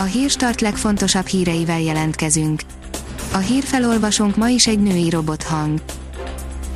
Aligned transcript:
A 0.00 0.02
hírstart 0.02 0.60
legfontosabb 0.60 1.26
híreivel 1.26 1.80
jelentkezünk. 1.80 2.62
A 3.32 3.38
hírfelolvasónk 3.38 4.36
ma 4.36 4.48
is 4.48 4.66
egy 4.66 4.78
női 4.78 5.10
robothang. 5.10 5.80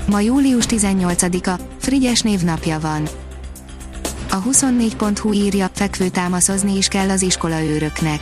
Ma 0.07 0.21
július 0.21 0.65
18-a, 0.69 1.61
Frigyes 1.79 2.21
névnapja 2.21 2.81
van. 2.81 3.09
A 4.31 4.43
24.hu 4.43 5.33
írja, 5.33 5.71
fekvő 5.75 6.09
támaszozni 6.09 6.77
is 6.77 6.89
kell 6.89 7.11
az 7.11 7.23
iskola 7.23 7.63
őröknek. 7.63 8.21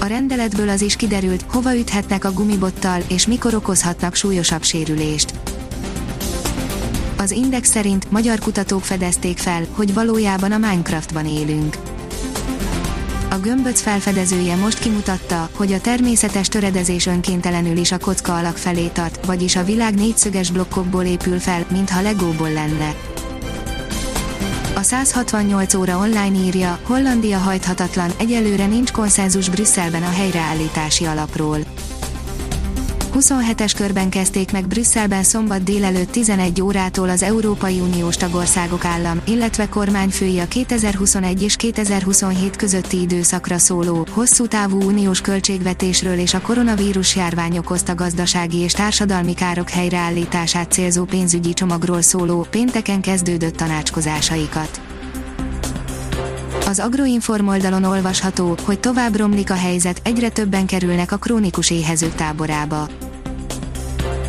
A 0.00 0.04
rendeletből 0.04 0.68
az 0.68 0.82
is 0.82 0.96
kiderült, 0.96 1.44
hova 1.48 1.76
üthetnek 1.76 2.24
a 2.24 2.32
gumibottal, 2.32 3.02
és 3.08 3.26
mikor 3.26 3.54
okozhatnak 3.54 4.14
súlyosabb 4.14 4.62
sérülést. 4.62 5.34
Az 7.16 7.30
Index 7.30 7.70
szerint 7.70 8.10
magyar 8.10 8.38
kutatók 8.38 8.84
fedezték 8.84 9.38
fel, 9.38 9.66
hogy 9.72 9.94
valójában 9.94 10.52
a 10.52 10.58
Minecraftban 10.58 11.26
élünk. 11.26 11.76
A 13.32 13.38
gömböc 13.38 13.80
felfedezője 13.80 14.56
most 14.56 14.78
kimutatta, 14.78 15.48
hogy 15.52 15.72
a 15.72 15.80
természetes 15.80 16.48
töredezés 16.48 17.06
önkéntelenül 17.06 17.76
is 17.76 17.92
a 17.92 17.98
kocka 17.98 18.36
alak 18.36 18.56
felé 18.56 18.86
tart, 18.86 19.26
vagyis 19.26 19.56
a 19.56 19.64
világ 19.64 19.94
négyszöges 19.94 20.50
blokkokból 20.50 21.04
épül 21.04 21.38
fel, 21.38 21.66
mintha 21.70 22.02
legóból 22.02 22.52
lenne. 22.52 22.94
A 24.74 24.82
168 24.82 25.74
óra 25.74 25.98
online 25.98 26.38
írja, 26.38 26.78
Hollandia 26.82 27.38
hajthatatlan, 27.38 28.10
egyelőre 28.18 28.66
nincs 28.66 28.92
konszenzus 28.92 29.48
Brüsszelben 29.48 30.02
a 30.02 30.10
helyreállítási 30.10 31.04
alapról. 31.04 31.58
27-es 33.14 33.72
körben 33.76 34.10
kezdték 34.10 34.52
meg 34.52 34.66
Brüsszelben 34.66 35.22
szombat 35.22 35.62
délelőtt 35.62 36.10
11 36.10 36.62
órától 36.62 37.08
az 37.08 37.22
Európai 37.22 37.80
Uniós 37.80 38.16
tagországok 38.16 38.84
állam, 38.84 39.20
illetve 39.24 39.68
kormányfői 39.68 40.38
a 40.38 40.48
2021 40.48 41.42
és 41.42 41.56
2027 41.56 42.56
közötti 42.56 43.00
időszakra 43.00 43.58
szóló, 43.58 44.06
hosszú 44.10 44.46
távú 44.46 44.82
uniós 44.82 45.20
költségvetésről 45.20 46.18
és 46.18 46.34
a 46.34 46.40
koronavírus 46.40 47.16
járvány 47.16 47.58
okozta 47.58 47.94
gazdasági 47.94 48.58
és 48.58 48.72
társadalmi 48.72 49.34
károk 49.34 49.68
helyreállítását 49.68 50.72
célzó 50.72 51.04
pénzügyi 51.04 51.52
csomagról 51.52 52.02
szóló, 52.02 52.46
pénteken 52.50 53.00
kezdődött 53.00 53.56
tanácskozásaikat. 53.56 54.91
Az 56.72 56.78
Agroinform 56.78 57.48
oldalon 57.48 57.84
olvasható, 57.84 58.56
hogy 58.64 58.80
tovább 58.80 59.16
romlik 59.16 59.50
a 59.50 59.54
helyzet, 59.54 60.00
egyre 60.04 60.28
többen 60.28 60.66
kerülnek 60.66 61.12
a 61.12 61.16
krónikus 61.16 61.70
éhezők 61.70 62.14
táborába. 62.14 62.88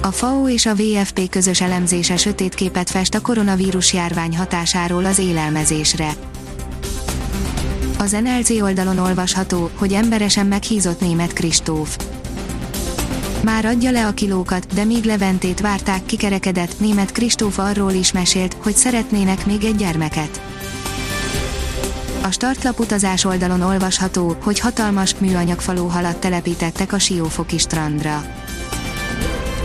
A 0.02 0.12
FAO 0.12 0.50
és 0.50 0.66
a 0.66 0.76
VFP 0.76 1.30
közös 1.30 1.62
elemzése 1.62 2.18
sötét 2.18 2.54
képet 2.54 2.90
fest 2.90 3.16
a 3.16 3.22
koronavírus 3.22 3.94
járvány 3.94 4.38
hatásáról 4.38 5.06
az 5.06 5.20
élelmezésre. 5.20 6.14
Az 7.98 8.12
NLC 8.12 8.50
oldalon 8.50 8.98
olvasható, 8.98 9.70
hogy 9.76 9.94
emberesen 9.94 10.46
meghízott 10.46 11.00
német 11.00 11.34
Kristóf. 11.34 11.98
Már 13.44 13.66
adja 13.66 13.92
le 13.92 14.08
a 14.08 14.12
kilókat, 14.14 14.74
de 14.74 14.84
míg 14.84 15.04
Leventét 15.04 15.60
várták 15.60 16.06
kikerekedett, 16.06 16.80
német 16.80 17.12
Kristóf 17.12 17.58
arról 17.58 17.92
is 17.92 18.12
mesélt, 18.12 18.58
hogy 18.60 18.76
szeretnének 18.76 19.46
még 19.46 19.64
egy 19.64 19.76
gyermeket. 19.76 20.43
A 22.24 22.32
startlap 22.32 22.80
utazás 22.80 23.24
oldalon 23.24 23.62
olvasható, 23.62 24.36
hogy 24.44 24.60
hatalmas, 24.60 25.16
műanyagfaló 25.18 25.88
halat 25.88 26.18
telepítettek 26.18 26.94
a 26.94 27.00
Siófoki 27.00 27.58
strandra. 27.58 28.26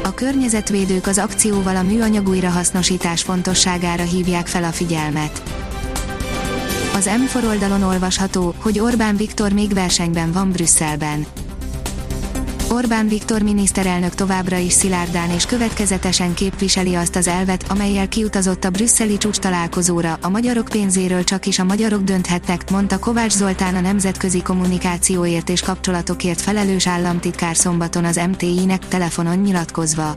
A 0.02 0.14
környezetvédők 0.14 1.06
az 1.06 1.18
akcióval 1.18 1.76
a 1.76 1.82
műanyag 1.82 2.28
újrahasznosítás 2.28 3.22
fontosságára 3.22 4.02
hívják 4.02 4.46
fel 4.46 4.64
a 4.64 4.72
figyelmet. 4.72 5.42
Az 6.94 7.10
M4 7.32 7.46
oldalon 7.46 7.82
olvasható, 7.82 8.54
hogy 8.58 8.78
Orbán 8.78 9.16
Viktor 9.16 9.52
még 9.52 9.74
versenyben 9.74 10.32
van 10.32 10.50
Brüsszelben. 10.50 11.26
Orbán 12.70 13.08
Viktor 13.08 13.42
miniszterelnök 13.42 14.14
továbbra 14.14 14.56
is 14.56 14.72
szilárdán 14.72 15.30
és 15.30 15.46
következetesen 15.46 16.34
képviseli 16.34 16.94
azt 16.94 17.16
az 17.16 17.28
elvet, 17.28 17.64
amelyel 17.68 18.08
kiutazott 18.08 18.64
a 18.64 18.70
brüsszeli 18.70 19.18
csúcs 19.18 19.38
találkozóra, 19.38 20.18
a 20.22 20.28
magyarok 20.28 20.68
pénzéről 20.68 21.24
csak 21.24 21.46
is 21.46 21.58
a 21.58 21.64
magyarok 21.64 22.02
dönthettek, 22.02 22.70
mondta 22.70 22.98
Kovács 22.98 23.32
Zoltán 23.32 23.74
a 23.74 23.80
nemzetközi 23.80 24.42
kommunikációért 24.42 25.48
és 25.48 25.60
kapcsolatokért 25.60 26.40
felelős 26.40 26.86
államtitkár 26.86 27.56
szombaton 27.56 28.04
az 28.04 28.20
MTI-nek 28.30 28.88
telefonon 28.88 29.38
nyilatkozva. 29.38 30.14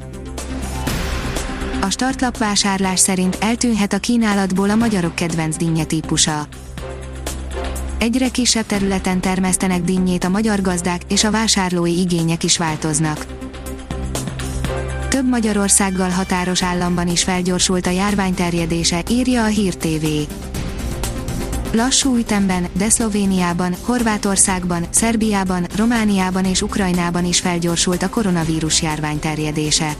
A 1.81 1.89
startlap 1.89 2.37
vásárlás 2.37 2.99
szerint 2.99 3.37
eltűnhet 3.39 3.93
a 3.93 3.99
kínálatból 3.99 4.69
a 4.69 4.75
magyarok 4.75 5.15
kedvenc 5.15 5.57
dinnye 5.57 5.83
típusa 5.83 6.47
Egyre 8.01 8.29
kisebb 8.29 8.65
területen 8.65 9.19
termesztenek 9.19 9.81
dinnyét 9.81 10.23
a 10.23 10.29
magyar 10.29 10.61
gazdák, 10.61 11.01
és 11.07 11.23
a 11.23 11.31
vásárlói 11.31 11.99
igények 11.99 12.43
is 12.43 12.57
változnak. 12.57 13.25
Több 15.09 15.29
Magyarországgal 15.29 16.09
határos 16.09 16.63
államban 16.63 17.07
is 17.07 17.23
felgyorsult 17.23 17.87
a 17.87 17.89
járvány 17.89 18.33
terjedése, 18.33 19.03
írja 19.09 19.43
a 19.43 19.47
Hír 19.47 19.75
TV. 19.75 20.05
Lassú 21.71 22.17
ütemben, 22.17 22.67
de 22.73 22.89
Szlovéniában, 22.89 23.75
Horvátországban, 23.81 24.85
Szerbiában, 24.89 25.67
Romániában 25.75 26.45
és 26.45 26.61
Ukrajnában 26.61 27.25
is 27.25 27.39
felgyorsult 27.39 28.03
a 28.03 28.09
koronavírus 28.09 28.81
járvány 28.81 29.19
terjedése. 29.19 29.95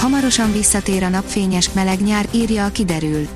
Hamarosan 0.00 0.52
visszatér 0.52 1.02
a 1.02 1.08
napfényes, 1.08 1.70
meleg 1.72 2.00
nyár, 2.00 2.28
írja 2.32 2.64
a 2.64 2.70
kiderül. 2.70 3.28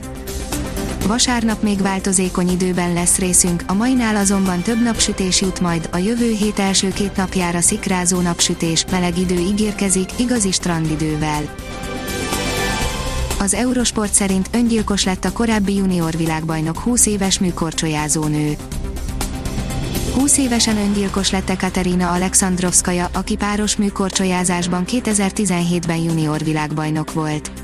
Vasárnap 1.06 1.62
még 1.62 1.82
változékony 1.82 2.50
időben 2.50 2.92
lesz 2.92 3.18
részünk, 3.18 3.62
a 3.66 3.72
mainál 3.74 4.16
azonban 4.16 4.62
több 4.62 4.82
napsütés 4.82 5.40
jut 5.40 5.60
majd, 5.60 5.88
a 5.92 5.96
jövő 5.96 6.30
hét 6.30 6.58
első 6.58 6.88
két 6.88 7.16
napjára 7.16 7.60
szikrázó 7.60 8.20
napsütés, 8.20 8.84
meleg 8.90 9.18
idő 9.18 9.34
ígérkezik, 9.34 10.08
igazi 10.16 10.52
strandidővel. 10.52 11.54
Az 13.40 13.54
Eurosport 13.54 14.12
szerint 14.12 14.48
öngyilkos 14.52 15.04
lett 15.04 15.24
a 15.24 15.32
korábbi 15.32 15.74
junior 15.74 16.16
világbajnok 16.16 16.78
20 16.78 17.06
éves 17.06 17.38
műkorcsolyázó 17.38 18.24
nő. 18.24 18.56
20 20.14 20.38
évesen 20.38 20.76
öngyilkos 20.76 21.30
lett 21.30 21.56
Katerina 21.56 22.12
Alexandrovskaja, 22.12 23.08
aki 23.12 23.36
páros 23.36 23.76
műkorcsolyázásban 23.76 24.84
2017-ben 24.86 25.98
junior 25.98 26.44
világbajnok 26.44 27.12
volt. 27.12 27.63